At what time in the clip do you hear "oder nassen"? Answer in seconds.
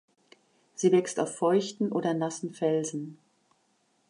1.91-2.55